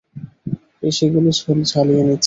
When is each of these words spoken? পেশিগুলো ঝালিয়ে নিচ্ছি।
পেশিগুলো 0.79 1.29
ঝালিয়ে 1.71 2.03
নিচ্ছি। 2.07 2.19